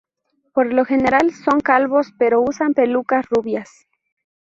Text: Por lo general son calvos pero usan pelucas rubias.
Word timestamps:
Por 0.55 0.73
lo 0.73 0.83
general 0.83 1.29
son 1.31 1.59
calvos 1.59 2.11
pero 2.17 2.41
usan 2.41 2.73
pelucas 2.73 3.23
rubias. 3.29 3.85